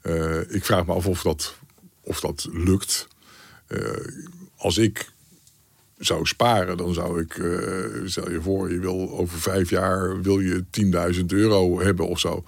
Eh, 0.00 0.54
ik 0.54 0.64
vraag 0.64 0.86
me 0.86 0.92
af 0.92 1.06
of 1.06 1.22
dat, 1.22 1.54
of 2.00 2.20
dat 2.20 2.48
lukt. 2.52 3.08
Eh, 3.66 3.78
als 4.56 4.78
ik 4.78 5.10
zou 6.04 6.26
sparen, 6.26 6.76
dan 6.76 6.94
zou 6.94 7.20
ik, 7.20 7.38
eh, 7.38 8.00
stel 8.04 8.30
je 8.30 8.40
voor, 8.40 8.72
je 8.72 8.78
wil 8.78 9.10
over 9.10 9.38
vijf 9.38 9.70
jaar 9.70 10.22
wil 10.22 10.40
je 10.40 10.64
10.000 10.70 11.32
euro 11.32 11.80
hebben 11.80 12.08
of 12.08 12.18
zo. 12.18 12.44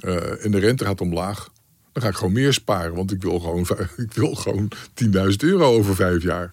Eh, 0.00 0.44
en 0.44 0.50
de 0.50 0.58
rente 0.58 0.84
gaat 0.84 1.00
omlaag. 1.00 1.48
Dan 1.92 2.02
ga 2.02 2.08
ik 2.08 2.14
gewoon 2.14 2.32
meer 2.32 2.52
sparen, 2.52 2.94
want 2.94 3.12
ik 3.12 3.22
wil 3.22 3.40
gewoon, 3.40 3.66
ik 4.06 4.12
wil 4.12 4.34
gewoon 4.34 4.72
10.000 4.94 5.42
euro 5.42 5.64
over 5.64 5.94
vijf 5.94 6.22
jaar. 6.22 6.52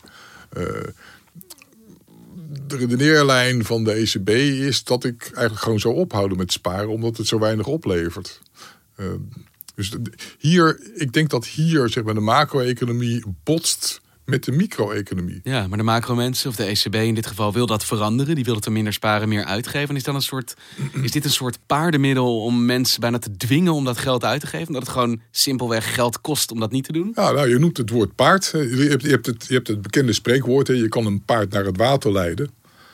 Eh, 0.49 0.63
de 2.67 2.77
redeneerlijn 2.77 3.65
van 3.65 3.83
de 3.83 3.91
ECB 3.91 4.29
is 4.29 4.83
dat 4.83 5.03
ik 5.03 5.21
eigenlijk 5.23 5.61
gewoon 5.61 5.79
zou 5.79 5.95
ophouden 5.95 6.37
met 6.37 6.51
sparen, 6.51 6.89
omdat 6.89 7.17
het 7.17 7.27
zo 7.27 7.39
weinig 7.39 7.67
oplevert. 7.67 8.41
Dus 9.75 9.91
hier, 10.37 10.79
ik 10.95 11.13
denk 11.13 11.29
dat 11.29 11.45
hier 11.45 11.89
zeg 11.89 12.03
maar, 12.03 12.13
de 12.13 12.19
macro-economie 12.19 13.23
botst 13.43 14.01
met 14.25 14.43
de 14.43 14.51
micro-economie. 14.51 15.39
Ja, 15.43 15.67
maar 15.67 15.77
de 15.77 15.83
macro-mensen, 15.83 16.49
of 16.49 16.55
de 16.55 16.63
ECB 16.63 16.95
in 16.95 17.15
dit 17.15 17.27
geval, 17.27 17.53
wil 17.53 17.65
dat 17.65 17.85
veranderen. 17.85 18.35
Die 18.35 18.43
wil 18.43 18.55
het 18.55 18.65
er 18.65 18.71
minder 18.71 18.93
sparen, 18.93 19.29
meer 19.29 19.43
uitgeven. 19.43 19.89
En 19.89 19.95
is, 19.95 20.03
dan 20.03 20.15
een 20.15 20.21
soort, 20.21 20.53
is 21.01 21.11
dit 21.11 21.25
een 21.25 21.31
soort 21.31 21.59
paardenmiddel 21.65 22.41
om 22.41 22.65
mensen 22.65 22.99
bijna 22.99 23.19
te 23.19 23.37
dwingen 23.37 23.73
om 23.73 23.85
dat 23.85 23.97
geld 23.97 24.23
uit 24.23 24.41
te 24.41 24.47
geven? 24.47 24.67
Omdat 24.67 24.81
het 24.81 24.91
gewoon 24.91 25.21
simpelweg 25.31 25.93
geld 25.93 26.21
kost 26.21 26.51
om 26.51 26.59
dat 26.59 26.71
niet 26.71 26.83
te 26.83 26.91
doen? 26.91 27.11
Ja, 27.15 27.31
nou, 27.31 27.49
je 27.49 27.59
noemt 27.59 27.77
het 27.77 27.89
woord 27.89 28.15
paard. 28.15 28.49
Je 28.51 28.87
hebt, 28.89 29.03
je 29.03 29.09
hebt, 29.09 29.25
het, 29.25 29.45
je 29.47 29.53
hebt 29.53 29.67
het 29.67 29.81
bekende 29.81 30.13
spreekwoord, 30.13 30.67
hè, 30.67 30.73
je 30.73 30.89
kan 30.89 31.05
een 31.05 31.23
paard 31.25 31.51
naar 31.51 31.65
het 31.65 31.77
water 31.77 32.11
leiden, 32.11 32.49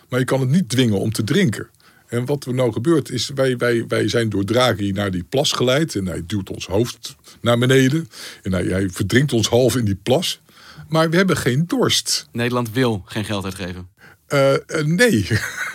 maar 0.10 0.20
je 0.20 0.26
kan 0.26 0.40
het 0.40 0.50
niet 0.50 0.70
dwingen 0.70 1.00
om 1.00 1.12
te 1.12 1.24
drinken. 1.24 1.68
En 2.08 2.26
wat 2.26 2.46
er 2.46 2.54
nou 2.54 2.72
gebeurt 2.72 3.10
is, 3.10 3.32
wij, 3.36 3.58
wij, 3.58 3.86
wij 3.88 4.08
zijn 4.08 4.30
door 4.30 4.44
Draghi 4.44 4.92
naar 4.92 5.12
die 5.12 5.24
plas 5.24 5.52
geleid 5.52 5.96
en 5.96 6.06
hij 6.06 6.24
duwt 6.28 6.50
ons 6.50 6.68
hoofd 6.68 7.16
naar 7.42 7.58
beneden 7.58 8.10
en 8.42 8.52
hij, 8.52 8.66
hij 8.66 8.90
verdrinkt 8.90 9.34
ons 9.34 9.48
half 9.48 9.76
in 9.76 9.86
die 9.86 10.00
plas. 10.04 10.42
Maar 10.90 11.10
we 11.10 11.16
hebben 11.16 11.38
geen 11.38 11.64
dorst. 11.68 12.28
Nederland 12.32 12.72
wil 12.72 13.02
geen 13.06 13.26
geld 13.26 13.46
uitgeven. 13.46 13.90
Eh, 14.28 14.54
eh, 14.54 14.86
nee, 14.86 15.28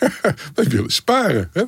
wij 0.54 0.64
willen 0.68 0.90
sparen. 0.90 1.50
Hè? 1.52 1.62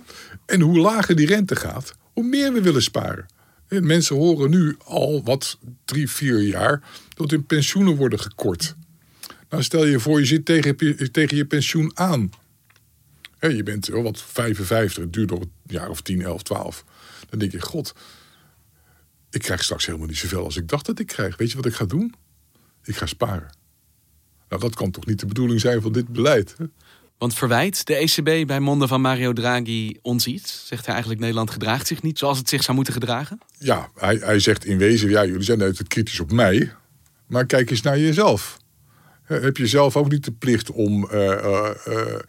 En 0.46 0.60
hoe 0.60 0.78
lager 0.78 1.16
die 1.16 1.26
rente 1.26 1.56
gaat, 1.56 1.94
hoe 2.12 2.24
meer 2.24 2.52
we 2.52 2.60
willen 2.62 2.82
sparen. 2.82 3.26
En 3.68 3.86
mensen 3.86 4.16
horen 4.16 4.50
nu 4.50 4.76
al 4.84 5.22
wat 5.24 5.58
drie, 5.84 6.10
vier 6.10 6.40
jaar 6.42 6.82
dat 7.14 7.30
hun 7.30 7.46
pensioenen 7.46 7.96
worden 7.96 8.20
gekort. 8.20 8.74
Nou, 9.50 9.62
stel 9.62 9.84
je 9.84 10.00
voor, 10.00 10.18
je 10.20 10.26
zit 10.26 10.44
tegen, 10.44 10.74
je- 10.78 11.10
tegen 11.10 11.36
je 11.36 11.44
pensioen 11.44 11.90
aan. 11.94 12.30
Je 13.40 13.62
bent 13.62 13.86
wel 13.86 14.02
wat 14.02 14.22
55, 14.22 15.02
het 15.02 15.12
duurt 15.12 15.30
nog 15.30 15.40
een 15.40 15.52
jaar 15.66 15.88
of 15.88 16.00
10, 16.02 16.22
11, 16.22 16.42
12. 16.42 16.84
Dan 17.28 17.38
denk 17.38 17.52
je, 17.52 17.60
god, 17.60 17.94
ik 19.30 19.40
krijg 19.42 19.62
straks 19.64 19.86
helemaal 19.86 20.06
niet 20.06 20.16
zoveel 20.18 20.44
als 20.44 20.56
ik 20.56 20.68
dacht 20.68 20.86
dat 20.86 20.98
ik 20.98 21.06
krijg. 21.06 21.36
Weet 21.36 21.50
je 21.50 21.56
wat 21.56 21.66
ik 21.66 21.74
ga 21.74 21.84
doen? 21.84 22.14
Ik 22.88 22.96
ga 22.96 23.06
sparen. 23.06 23.56
Nou, 24.48 24.62
dat 24.62 24.74
kan 24.74 24.90
toch 24.90 25.06
niet 25.06 25.20
de 25.20 25.26
bedoeling 25.26 25.60
zijn 25.60 25.82
van 25.82 25.92
dit 25.92 26.08
beleid? 26.08 26.54
Hè? 26.58 26.64
Want 27.18 27.34
verwijt 27.34 27.86
de 27.86 27.94
ECB 27.94 28.46
bij 28.46 28.60
monden 28.60 28.88
van 28.88 29.00
Mario 29.00 29.32
Draghi 29.32 29.96
ons 30.02 30.26
iets? 30.26 30.66
Zegt 30.66 30.84
hij 30.84 30.92
eigenlijk 30.92 31.20
Nederland 31.20 31.50
gedraagt 31.50 31.86
zich 31.86 32.02
niet 32.02 32.18
zoals 32.18 32.38
het 32.38 32.48
zich 32.48 32.62
zou 32.62 32.76
moeten 32.76 32.94
gedragen? 32.94 33.40
Ja, 33.58 33.88
hij, 33.94 34.16
hij 34.16 34.38
zegt 34.38 34.64
in 34.64 34.78
wezen, 34.78 35.10
ja, 35.10 35.24
jullie 35.24 35.42
zijn 35.42 35.62
altijd 35.62 35.88
kritisch 35.88 36.20
op 36.20 36.32
mij. 36.32 36.72
Maar 37.26 37.46
kijk 37.46 37.70
eens 37.70 37.82
naar 37.82 37.98
jezelf. 37.98 38.58
Heb 39.22 39.56
je 39.56 39.66
zelf 39.66 39.96
ook 39.96 40.10
niet 40.10 40.24
de 40.24 40.32
plicht 40.32 40.70
om, 40.70 41.08
eh, 41.10 41.32
eh, 41.32 41.70
eh, 41.84 42.20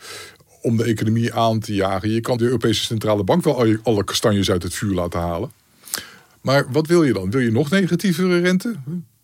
om 0.62 0.78
de 0.78 0.84
economie 0.84 1.34
aan 1.34 1.60
te 1.60 1.74
jagen? 1.74 2.10
Je 2.10 2.22
kan 2.22 2.38
de 2.38 2.44
Europese 2.44 2.84
Centrale 2.84 3.24
Bank 3.24 3.44
wel 3.44 3.78
alle 3.84 4.04
kastanjes 4.04 4.52
uit 4.52 4.64
het 4.64 4.74
vuur 4.74 4.94
laten 4.94 5.20
halen. 5.20 5.52
Maar 6.42 6.72
wat 6.72 6.88
wil 6.88 7.04
je 7.04 7.14
dan? 7.14 7.32
Wil 7.32 7.42
je 7.42 7.52
nog 7.52 7.70
negatievere 7.70 8.40
rente? 8.40 8.76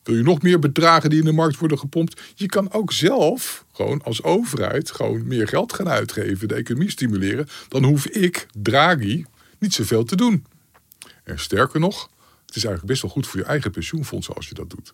Wil 0.05 0.15
je 0.15 0.23
nog 0.23 0.41
meer 0.41 0.59
bedragen 0.59 1.09
die 1.09 1.19
in 1.19 1.25
de 1.25 1.31
markt 1.31 1.57
worden 1.57 1.79
gepompt? 1.79 2.21
Je 2.35 2.45
kan 2.45 2.71
ook 2.71 2.91
zelf, 2.91 3.65
gewoon 3.71 4.03
als 4.03 4.23
overheid, 4.23 4.91
gewoon 4.91 5.27
meer 5.27 5.47
geld 5.47 5.73
gaan 5.73 5.89
uitgeven, 5.89 6.47
de 6.47 6.55
economie 6.55 6.89
stimuleren. 6.89 7.47
Dan 7.67 7.83
hoef 7.83 8.07
ik, 8.07 8.47
Draghi, 8.53 9.25
niet 9.59 9.73
zoveel 9.73 10.03
te 10.03 10.15
doen. 10.15 10.45
En 11.23 11.39
sterker 11.39 11.79
nog, 11.79 12.09
het 12.45 12.55
is 12.55 12.63
eigenlijk 12.63 12.85
best 12.85 13.01
wel 13.01 13.11
goed 13.11 13.27
voor 13.27 13.39
je 13.39 13.45
eigen 13.45 13.71
pensioenfonds 13.71 14.29
als 14.35 14.47
je 14.47 14.53
dat 14.53 14.69
doet. 14.69 14.93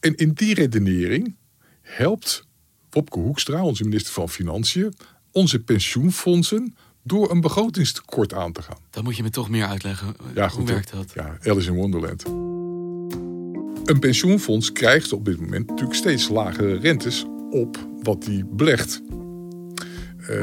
En 0.00 0.14
in 0.14 0.32
die 0.32 0.54
redenering 0.54 1.36
helpt 1.82 2.46
Wopke 2.90 3.18
Hoekstra, 3.18 3.62
onze 3.62 3.84
minister 3.84 4.12
van 4.12 4.28
Financiën, 4.28 4.94
onze 5.32 5.58
pensioenfondsen 5.58 6.76
door 7.02 7.30
een 7.30 7.40
begrotingstekort 7.40 8.34
aan 8.34 8.52
te 8.52 8.62
gaan. 8.62 8.78
Dan 8.90 9.04
moet 9.04 9.16
je 9.16 9.22
me 9.22 9.30
toch 9.30 9.48
meer 9.48 9.66
uitleggen. 9.66 10.16
Ja, 10.34 10.48
Hoe 10.48 10.50
goed, 10.50 10.68
werkt 10.68 10.90
dat? 10.92 11.12
Ja, 11.14 11.38
Alice 11.42 11.68
in 11.68 11.76
Wonderland. 11.76 12.24
Een 13.86 13.98
pensioenfonds 13.98 14.72
krijgt 14.72 15.12
op 15.12 15.24
dit 15.24 15.40
moment 15.40 15.68
natuurlijk 15.68 15.96
steeds 15.96 16.28
lagere 16.28 16.78
rentes 16.78 17.24
op 17.50 17.88
wat 18.02 18.22
die 18.22 18.44
belegt. 18.44 19.02
Eh, 20.28 20.36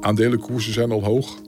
aandelenkoersen 0.00 0.72
zijn 0.72 0.90
al 0.90 1.04
hoog. 1.04 1.40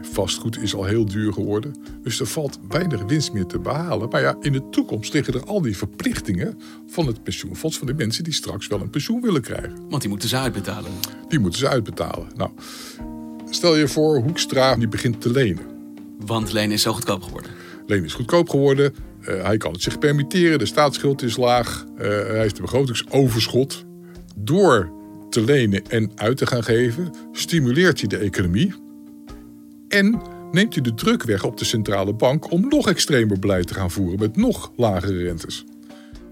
Vastgoed 0.00 0.62
is 0.62 0.74
al 0.74 0.84
heel 0.84 1.04
duur 1.04 1.32
geworden. 1.32 1.74
Dus 2.02 2.20
er 2.20 2.26
valt 2.26 2.58
weinig 2.68 3.02
winst 3.02 3.32
meer 3.32 3.46
te 3.46 3.58
behalen. 3.58 4.08
Maar 4.08 4.20
ja, 4.20 4.36
in 4.40 4.52
de 4.52 4.68
toekomst 4.70 5.12
liggen 5.12 5.34
er 5.34 5.44
al 5.44 5.62
die 5.62 5.76
verplichtingen 5.76 6.58
van 6.86 7.06
het 7.06 7.22
pensioenfonds... 7.22 7.78
van 7.78 7.86
de 7.86 7.94
mensen 7.94 8.24
die 8.24 8.32
straks 8.32 8.66
wel 8.66 8.80
een 8.80 8.90
pensioen 8.90 9.20
willen 9.20 9.42
krijgen. 9.42 9.76
Want 9.88 10.00
die 10.00 10.10
moeten 10.10 10.28
ze 10.28 10.36
uitbetalen. 10.36 10.90
Die 11.28 11.38
moeten 11.38 11.60
ze 11.60 11.68
uitbetalen. 11.68 12.26
Nou, 12.36 12.50
stel 13.50 13.76
je 13.76 13.88
voor, 13.88 14.18
Hoekstra 14.22 14.76
die 14.76 14.88
begint 14.88 15.20
te 15.20 15.30
lenen. 15.30 15.64
Want 16.18 16.52
lenen 16.52 16.72
is 16.72 16.82
zo 16.82 16.92
goedkoop 16.92 17.22
geworden. 17.22 17.50
Lenen 17.86 18.04
is 18.04 18.14
goedkoop 18.14 18.48
geworden. 18.48 18.94
Eh, 19.22 19.42
hij 19.42 19.56
kan 19.56 19.72
het 19.72 19.82
zich 19.82 19.98
permitteren. 19.98 20.58
De 20.58 20.66
staatsschuld 20.66 21.22
is 21.22 21.36
laag. 21.36 21.84
Eh, 21.96 22.08
hij 22.08 22.38
heeft 22.38 22.56
een 22.56 22.64
begrotingsoverschot. 22.64 23.84
Door 24.36 24.92
te 25.30 25.44
lenen 25.44 25.82
en 25.88 26.12
uit 26.14 26.36
te 26.36 26.46
gaan 26.46 26.64
geven, 26.64 27.10
stimuleert 27.32 27.98
hij 27.98 28.08
de 28.08 28.16
economie. 28.16 28.74
En 29.88 30.22
neemt 30.52 30.74
hij 30.74 30.82
de 30.82 30.94
druk 30.94 31.22
weg 31.22 31.44
op 31.44 31.56
de 31.56 31.64
centrale 31.64 32.14
bank 32.14 32.50
om 32.50 32.68
nog 32.68 32.88
extremer 32.88 33.38
beleid 33.38 33.66
te 33.66 33.74
gaan 33.74 33.90
voeren 33.90 34.18
met 34.18 34.36
nog 34.36 34.72
lagere 34.76 35.22
rentes. 35.22 35.64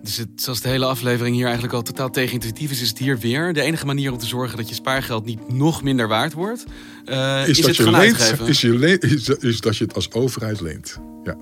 Dus 0.02 0.16
het, 0.16 0.28
zoals 0.34 0.60
de 0.60 0.68
hele 0.68 0.84
aflevering 0.84 1.34
hier 1.34 1.44
eigenlijk 1.44 1.74
al 1.74 1.82
totaal 1.82 2.10
tegenintuïtief 2.10 2.70
is, 2.70 2.80
is 2.80 2.88
het 2.88 2.98
hier 2.98 3.18
weer. 3.18 3.52
De 3.52 3.60
enige 3.60 3.86
manier 3.86 4.12
om 4.12 4.18
te 4.18 4.26
zorgen 4.26 4.56
dat 4.56 4.68
je 4.68 4.74
spaargeld 4.74 5.24
niet 5.24 5.52
nog 5.52 5.82
minder 5.82 6.08
waard 6.08 6.32
wordt, 6.32 6.64
eh, 7.04 7.42
is, 7.42 7.48
is, 7.48 7.56
dat 7.56 7.66
het 7.66 7.86
je 7.86 7.90
leent, 7.90 9.02
is, 9.02 9.08
je 9.10 9.28
is, 9.28 9.28
is 9.28 9.60
dat 9.60 9.76
je 9.76 9.84
het 9.84 9.94
als 9.94 10.12
overheid 10.12 10.60
leent. 10.60 10.98
Ja. 11.24 11.36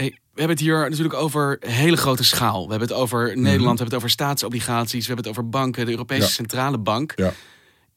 Hey, 0.00 0.10
we 0.10 0.40
hebben 0.40 0.56
het 0.56 0.66
hier 0.66 0.88
natuurlijk 0.90 1.14
over 1.14 1.56
hele 1.60 1.96
grote 1.96 2.24
schaal. 2.24 2.64
We 2.64 2.70
hebben 2.70 2.88
het 2.88 2.96
over 2.96 3.20
Mhm. 3.20 3.40
Nederland, 3.40 3.60
we 3.62 3.66
hebben 3.68 3.84
het 3.84 3.94
over 3.94 4.10
staatsobligaties, 4.10 5.06
we 5.06 5.12
hebben 5.12 5.24
het 5.30 5.38
over 5.38 5.48
banken, 5.50 5.84
de 5.84 5.90
Europese 5.90 6.20
Ja. 6.20 6.26
Centrale 6.28 6.78
Bank. 6.78 7.12
Ja. 7.16 7.32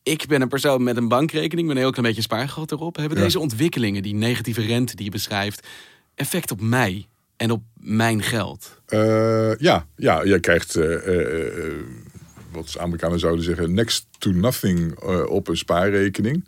Ik 0.04 0.28
ben 0.28 0.42
een 0.42 0.48
persoon 0.48 0.84
met 0.84 0.98
een 0.98 1.08
bankrekening, 1.08 1.68
met 1.68 1.76
een 1.76 1.82
heel 1.82 1.92
klein 1.92 2.08
beetje 2.08 2.22
spaargeld 2.22 2.72
erop. 2.72 2.96
Hebben 2.96 3.18
Ja. 3.18 3.24
deze 3.24 3.40
ontwikkelingen, 3.40 4.02
die 4.04 4.14
negatieve 4.16 4.62
rente 4.62 4.96
die 4.96 5.06
je 5.06 5.12
beschrijft, 5.12 5.68
effect 6.16 6.52
op 6.52 6.62
mij 6.62 7.08
en 7.38 7.52
op 7.52 7.64
mijn 7.80 8.22
geld? 8.24 8.82
Eh, 8.86 9.56
ja, 9.56 9.86
ja, 9.96 10.26
jij 10.26 10.40
krijgt, 10.40 10.76
eh, 10.76 11.38
eh, 11.68 11.74
wat 12.52 12.78
Amerikanen 12.80 13.20
zouden 13.20 13.44
zeggen, 13.44 13.74
next 13.74 14.06
to 14.18 14.32
nothing 14.32 15.00
op 15.28 15.48
een 15.48 15.58
spaarrekening. 15.58 16.48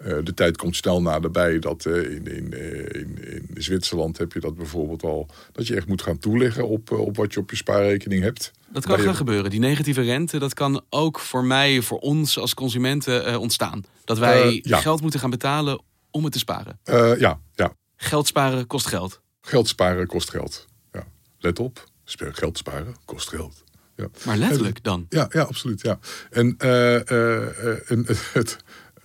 Eh, 0.00 0.16
de 0.22 0.34
tijd 0.34 0.56
komt 0.56 0.76
snel 0.76 1.02
naderbij 1.02 1.58
dat 1.58 1.86
eh, 1.86 1.94
in, 1.94 2.26
in, 2.26 2.52
eh, 2.52 3.00
in, 3.00 3.18
in 3.24 3.62
Zwitserland 3.62 4.18
heb 4.18 4.32
je 4.32 4.40
dat 4.40 4.56
bijvoorbeeld 4.56 5.02
al, 5.02 5.28
dat 5.52 5.66
je 5.66 5.76
echt 5.76 5.86
moet 5.86 6.02
gaan 6.02 6.18
toeleggen 6.18 6.68
op, 6.68 6.90
op 6.90 7.16
wat 7.16 7.32
je 7.32 7.40
op 7.40 7.50
je 7.50 7.56
spaarrekening 7.56 8.22
hebt. 8.22 8.50
Dat 8.68 8.86
kan 8.86 8.98
gaan 8.98 9.14
gebeuren. 9.14 9.50
Die 9.50 9.60
negatieve 9.60 10.00
rente, 10.00 10.38
dat 10.38 10.54
kan 10.54 10.84
ook 10.90 11.18
voor 11.18 11.44
mij, 11.44 11.82
voor 11.82 11.98
ons 11.98 12.38
als 12.38 12.54
consumenten 12.54 13.40
ontstaan. 13.40 13.84
Dat 14.04 14.18
wij 14.18 14.60
ja. 14.62 14.78
geld 14.78 15.00
moeten 15.00 15.20
gaan 15.20 15.30
betalen 15.30 15.82
om 16.10 16.24
het 16.24 16.32
te 16.32 16.38
sparen. 16.38 16.78
Ja, 17.18 17.40
ja. 17.54 17.72
Geld 17.96 18.26
sparen 18.26 18.66
kost 18.66 18.86
geld. 18.86 19.20
Geld 19.40 19.68
sparen 19.68 20.06
kost 20.06 20.30
geld. 20.30 20.66
Ja. 20.92 21.06
Let 21.38 21.58
op, 21.58 21.84
geld 22.04 22.58
sparen 22.58 22.96
kost 23.04 23.28
geld. 23.28 23.64
Ja. 23.96 24.08
Maar 24.24 24.36
letterlijk 24.36 24.82
dan? 24.82 25.06
Ja, 25.08 25.26
ja 25.30 25.42
absoluut. 25.42 25.80
Ja. 25.80 25.98
En, 26.30 26.56
en 26.58 28.04
het, 28.06 28.30
het, 28.32 28.56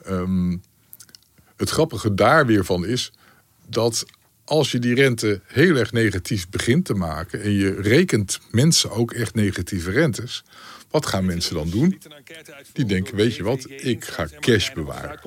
ehm, 0.04 0.56
het 1.57 1.69
grappige 1.69 2.13
daar 2.13 2.45
weer 2.45 2.65
van 2.65 2.85
is 2.85 3.12
dat 3.67 4.05
als 4.45 4.71
je 4.71 4.79
die 4.79 4.95
rente 4.95 5.41
heel 5.45 5.75
erg 5.75 5.91
negatief 5.91 6.50
begint 6.50 6.85
te 6.85 6.93
maken 6.93 7.41
en 7.41 7.51
je 7.51 7.81
rekent 7.81 8.39
mensen 8.51 8.91
ook 8.91 9.13
echt 9.13 9.35
negatieve 9.35 9.91
rentes, 9.91 10.43
wat 10.89 11.05
gaan 11.05 11.25
mensen 11.25 11.55
dan 11.55 11.69
doen? 11.69 12.01
Die 12.74 12.85
denken, 12.85 13.15
weet 13.15 13.35
je 13.35 13.43
wat, 13.43 13.65
ik 13.69 14.05
ga 14.05 14.27
cash 14.39 14.71
bewaren. 14.71 15.19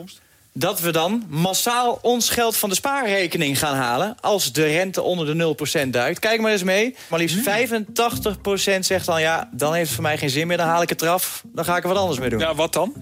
dat 0.53 0.81
we 0.81 0.93
dan 0.93 1.25
massaal 1.29 1.99
ons 2.03 2.31
geld 2.31 2.57
van 2.57 2.69
de 2.69 2.75
spaarrekening 2.75 3.59
gaan 3.59 3.75
halen... 3.75 4.17
als 4.21 4.53
de 4.53 4.65
rente 4.65 5.03
onder 5.03 5.27
de 5.39 5.57
0% 5.87 5.89
duikt. 5.89 6.19
Kijk 6.19 6.41
maar 6.41 6.53
eens 6.53 6.63
mee. 6.63 6.97
Maar 7.09 7.19
liefst 7.19 7.39
85% 7.39 8.79
zegt 8.81 9.07
dan... 9.07 9.21
ja, 9.21 9.51
dan 9.53 9.73
heeft 9.73 9.87
het 9.87 9.95
voor 9.95 10.03
mij 10.03 10.19
geen 10.19 10.31
zin 10.31 10.47
meer, 10.47 10.57
dan 10.57 10.67
haal 10.67 10.83
ik 10.83 10.89
het 10.89 11.03
eraf. 11.03 11.45
Dan 11.53 11.65
ga 11.65 11.77
ik 11.77 11.83
er 11.83 11.89
wat 11.89 11.99
anders 11.99 12.19
mee 12.19 12.31
doen. 12.31 12.39
Ja, 12.39 12.55
wat 12.55 12.73
dan? 12.73 12.95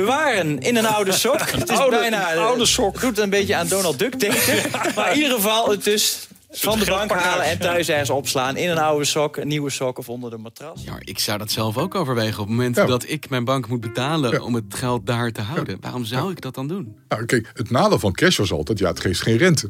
Bewaren 0.00 0.58
in 0.58 0.76
een 0.76 0.86
oude 0.86 1.12
sok. 1.12 1.40
Het 1.50 1.70
is 1.70 1.78
Oude- 1.78 1.96
bijna... 1.96 2.32
eh, 2.32 2.46
oude 2.46 2.66
sok. 2.66 3.00
doet 3.00 3.18
een 3.18 3.30
beetje 3.30 3.54
aan 3.56 3.68
Donald 3.68 3.98
Duck 3.98 4.20
denken. 4.20 4.70
Maar 4.96 5.10
in 5.10 5.16
ieder 5.16 5.32
geval 5.32 5.70
het 5.70 5.84
dus 5.84 6.28
van 6.50 6.78
de 6.78 6.84
bank 6.84 7.10
halen... 7.10 7.44
en 7.44 7.58
thuis 7.58 7.88
ergens 7.88 8.10
opslaan. 8.10 8.56
In 8.56 8.70
een 8.70 8.78
oude 8.78 9.04
sok, 9.04 9.36
een 9.36 9.48
nieuwe 9.48 9.70
sok 9.70 9.98
of 9.98 10.08
onder 10.08 10.30
de 10.30 10.36
matras. 10.36 10.82
Ja, 10.84 10.96
ik 10.98 11.18
zou 11.18 11.38
dat 11.38 11.50
zelf 11.50 11.78
ook 11.78 11.94
overwegen. 11.94 12.32
Op 12.40 12.46
het 12.46 12.56
moment 12.56 12.76
Ja. 12.76 12.86
dat 12.86 13.08
ik 13.08 13.28
mijn 13.30 13.44
bank 13.44 13.68
moet 13.68 13.80
betalen 13.80 14.42
om 14.42 14.54
het 14.54 14.64
geld 14.74 15.06
daar 15.06 15.32
te 15.32 15.40
houden. 15.40 15.76
Waarom 15.80 16.04
zou 16.04 16.30
ik 16.30 16.40
dat 16.40 16.54
dan 16.54 16.68
doen? 16.68 16.96
Nou, 17.08 17.24
kijk, 17.24 17.50
het 17.54 17.70
nadeel 17.70 17.98
van 17.98 18.12
cash 18.12 18.36
was 18.38 18.52
altijd, 18.52 18.78
ja, 18.78 18.88
het 18.88 19.00
geeft 19.00 19.22
geen 19.22 19.36
rente. 19.36 19.68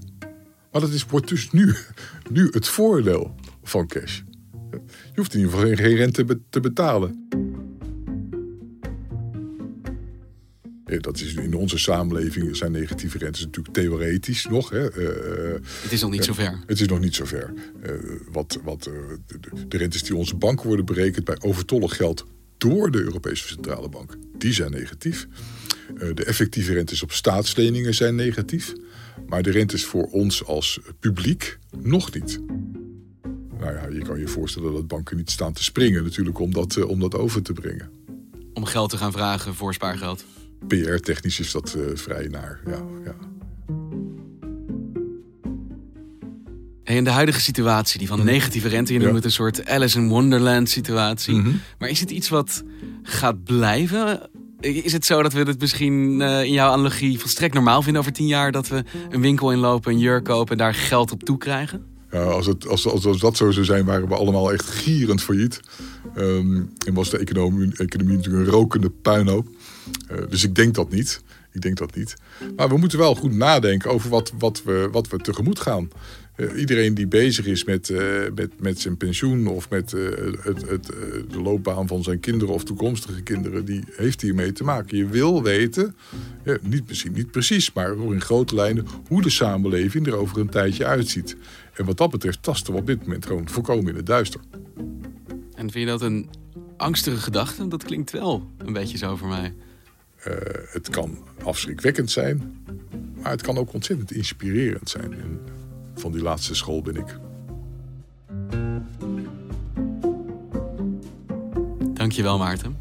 Maar 0.72 0.80
dat 0.80 0.90
is, 0.90 1.04
wordt 1.08 1.28
dus 1.28 1.50
nu, 1.50 1.76
nu 2.30 2.48
het 2.50 2.68
voordeel 2.68 3.34
van 3.62 3.86
cash. 3.86 4.20
Je 4.70 5.14
hoeft 5.14 5.34
in 5.34 5.40
ieder 5.40 5.54
geval 5.54 5.74
geen, 5.74 5.96
rente 5.96 6.40
te 6.50 6.60
betalen. 6.60 7.28
Dat 11.02 11.20
is 11.20 11.34
in 11.34 11.54
onze 11.54 11.78
samenleving 11.78 12.56
zijn 12.56 12.72
negatieve 12.72 13.18
rentes 13.18 13.44
natuurlijk 13.44 13.74
theoretisch 13.74 14.46
nog. 14.46 14.70
Hè. 14.70 14.90
Eh, 14.90 15.60
Het 15.82 15.92
is 15.92 16.00
nog 16.00 16.10
niet 16.10 16.20
eh, 16.20 16.26
zover. 16.26 16.58
Het 16.66 16.80
is 16.80 16.86
nog 16.88 17.00
niet 17.00 17.14
zover. 17.14 17.52
Eh, 17.82 17.92
wat, 18.32 18.58
wat, 18.64 18.86
eh, 18.86 18.92
de, 19.26 19.66
de- 19.68 19.76
rentes 19.76 20.02
die 20.02 20.16
onze 20.16 20.34
banken 20.36 20.66
worden 20.66 20.84
berekend 20.84 21.24
bij 21.24 21.36
overtollig 21.40 21.96
geld 21.96 22.24
door 22.58 22.90
de 22.90 22.98
Europese 23.02 23.46
Centrale 23.48 23.88
Bank, 23.88 24.16
die 24.38 24.52
zijn 24.52 24.70
negatief. 24.70 25.26
Eh, 25.98 26.08
de 26.14 26.24
effectieve 26.24 26.72
rentes 26.72 27.02
op 27.02 27.12
staatsleningen 27.12 27.94
zijn 27.94 28.14
negatief. 28.14 28.72
Maar 29.26 29.42
de 29.42 29.50
rentes 29.50 29.84
voor 29.84 30.04
ons 30.04 30.44
als 30.44 30.80
publiek 31.00 31.58
nog 31.82 32.14
niet. 32.14 32.40
Nou 33.58 33.72
ja, 33.74 33.86
je 33.88 34.02
kan 34.02 34.18
je 34.18 34.28
voorstellen 34.28 34.72
dat 34.72 34.86
banken 34.86 35.16
niet 35.16 35.30
staan 35.30 35.52
te 35.52 35.64
springen 35.64 36.02
natuurlijk 36.04 36.38
om 36.38 36.52
dat, 36.52 36.76
eh, 36.76 36.88
om 36.88 37.00
dat 37.00 37.14
over 37.14 37.42
te 37.42 37.52
brengen. 37.52 37.90
Om 38.52 38.64
geld 38.64 38.90
te 38.90 38.96
gaan 38.96 39.12
vragen 39.12 39.54
voor 39.54 39.74
spaargeld. 39.74 40.24
PR-technisch 40.68 41.40
is 41.40 41.52
dat 41.52 41.74
eh, 41.74 41.82
vrij 41.96 42.26
naar. 42.26 42.60
Ja, 42.66 42.82
ja. 43.04 43.14
Hey, 46.84 46.96
en 46.96 47.04
de 47.04 47.10
huidige 47.10 47.40
situatie, 47.40 47.98
die 47.98 48.08
van 48.08 48.24
negatieve 48.24 48.68
rente, 48.68 48.92
je 48.92 48.98
noemt 48.98 49.12
Mhm. 49.12 49.20
Ja. 49.20 49.24
het 49.24 49.24
een 49.24 49.30
soort 49.44 49.68
Alice 49.68 49.98
in 49.98 50.08
Wonderland 50.08 50.68
situatie. 50.70 51.34
Mhm. 51.34 51.50
Maar 51.78 51.88
is 51.88 52.00
het 52.00 52.10
iets 52.10 52.28
wat 52.28 52.62
gaat 53.02 53.44
blijven? 53.44 54.20
Is 54.60 54.92
het 54.92 55.04
zo 55.04 55.22
dat 55.22 55.32
we 55.32 55.38
het 55.38 55.60
misschien 55.60 56.20
eh, 56.20 56.42
in 56.44 56.52
jouw 56.52 56.70
analogie 56.72 57.18
volstrekt 57.18 57.54
normaal 57.54 57.82
vinden 57.82 58.00
over 58.00 58.12
tien 58.12 58.26
jaar 58.26 58.52
dat 58.52 58.68
we 58.68 58.84
een 59.10 59.20
winkel 59.20 59.52
inlopen, 59.52 59.92
een 59.92 59.98
jurk 59.98 60.24
kopen 60.24 60.52
en 60.52 60.58
daar 60.58 60.74
geld 60.74 61.12
op 61.12 61.22
toe 61.22 61.38
krijgen? 61.38 61.84
Ja, 62.14 62.22
als, 62.22 62.46
het, 62.46 62.68
als, 62.68 62.86
als, 62.86 63.06
als 63.06 63.18
dat 63.18 63.36
zo 63.36 63.50
zou 63.50 63.64
zijn, 63.64 63.84
waren 63.84 64.08
we 64.08 64.14
allemaal 64.14 64.52
echt 64.52 64.64
gierend 64.64 65.22
failliet. 65.22 65.60
Ehm, 66.14 66.62
en 66.86 66.94
was 66.94 67.10
de 67.10 67.18
economie, 67.18 67.76
economie 67.76 68.16
natuurlijk 68.16 68.46
een 68.46 68.52
rokende 68.52 68.90
puinhoop. 68.90 69.48
Eh, 70.08 70.18
dus 70.28 70.44
ik 70.44 70.54
denk 70.54 70.74
dat 70.74 70.90
niet. 70.90 71.22
Ik 71.54 71.60
denk 71.60 71.76
dat 71.76 71.94
niet. 71.94 72.16
Maar 72.56 72.68
we 72.68 72.76
moeten 72.76 72.98
wel 72.98 73.14
goed 73.14 73.34
nadenken 73.34 73.90
over 73.90 74.10
wat, 74.10 74.32
wat, 74.38 74.62
we, 74.62 74.88
wat 74.92 75.08
we 75.08 75.16
tegemoet 75.16 75.60
gaan. 75.60 75.88
Eh, 76.34 76.58
iedereen 76.58 76.94
die 76.94 77.06
bezig 77.06 77.46
is 77.46 77.64
met, 77.64 77.90
eh, 77.90 78.00
met, 78.34 78.60
met 78.60 78.80
zijn 78.80 78.96
pensioen 78.96 79.46
of 79.46 79.70
met 79.70 79.92
eh, 79.92 80.02
het, 80.40 80.68
het, 80.68 80.86
de 81.30 81.40
loopbaan 81.42 81.86
van 81.86 82.02
zijn 82.02 82.20
kinderen 82.20 82.54
of 82.54 82.64
toekomstige 82.64 83.22
kinderen, 83.22 83.64
die 83.64 83.84
heeft 83.96 84.20
hiermee 84.20 84.52
te 84.52 84.64
maken. 84.64 84.96
Je 84.96 85.06
wil 85.06 85.42
weten, 85.42 85.96
ja, 86.44 86.56
niet, 86.62 86.88
misschien 86.88 87.12
niet 87.12 87.30
precies, 87.30 87.72
maar 87.72 87.96
in 87.96 88.20
grote 88.20 88.54
lijnen, 88.54 88.86
hoe 89.08 89.22
de 89.22 89.30
samenleving 89.30 90.06
er 90.06 90.16
over 90.16 90.38
een 90.38 90.48
tijdje 90.48 90.84
uitziet. 90.84 91.36
En 91.74 91.84
wat 91.84 91.96
dat 91.96 92.10
betreft 92.10 92.42
tasten 92.42 92.72
we 92.72 92.78
op 92.78 92.86
dit 92.86 93.00
moment 93.00 93.26
gewoon 93.26 93.48
voorkomen 93.48 93.90
in 93.90 93.96
het 93.96 94.06
duister. 94.06 94.40
En 95.54 95.70
vind 95.70 95.84
je 95.84 95.86
dat 95.86 96.02
een 96.02 96.28
angstige 96.76 97.16
gedachte? 97.16 97.68
Dat 97.68 97.84
klinkt 97.84 98.10
wel 98.10 98.50
een 98.58 98.72
beetje 98.72 98.98
zo 98.98 99.16
voor 99.16 99.28
mij. 99.28 99.54
Eh, 100.24 100.32
het 100.68 100.88
kan 100.88 101.18
afschrikwekkend 101.42 102.10
zijn, 102.10 102.64
maar 103.22 103.30
het 103.30 103.42
kan 103.42 103.58
ook 103.58 103.72
ontzettend 103.72 104.12
inspirerend 104.12 104.90
zijn. 104.90 105.12
En 105.12 105.40
van 105.94 106.12
die 106.12 106.22
laatste 106.22 106.54
school 106.54 106.82
ben 106.82 106.96
ik. 106.96 107.18
Dankjewel 111.94 112.38
Maarten. 112.38 112.76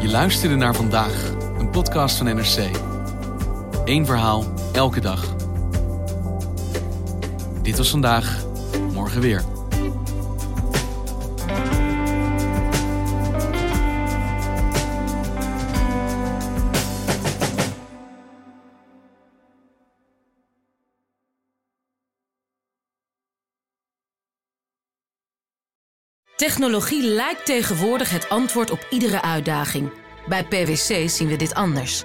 Je 0.00 0.08
luisterde 0.10 0.56
naar 0.56 0.74
vandaag, 0.74 1.34
een 1.58 1.70
podcast 1.70 2.16
van 2.16 2.26
NRC. 2.26 2.91
Eén 3.84 4.06
verhaal, 4.06 4.44
elke 4.72 5.00
dag. 5.00 5.34
Dit 7.62 7.76
was 7.76 7.90
vandaag, 7.90 8.44
morgen 8.92 9.20
weer. 9.20 9.44
Technologie 26.36 27.02
lijkt 27.02 27.46
tegenwoordig 27.46 28.10
het 28.10 28.28
antwoord 28.28 28.70
op 28.70 28.86
iedere 28.90 29.22
uitdaging. 29.22 29.90
Bij 30.28 30.44
PwC 30.44 31.08
zien 31.08 31.28
we 31.28 31.36
dit 31.36 31.54
anders. 31.54 32.04